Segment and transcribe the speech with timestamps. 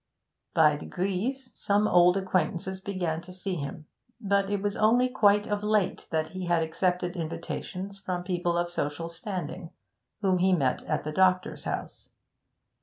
[0.55, 3.85] By degrees some old acquaintances began to see him,
[4.19, 8.71] but it was only quite of late that he had accepted invitations from people of
[8.71, 9.69] social standing,
[10.21, 12.13] whom he met at the doctor's house.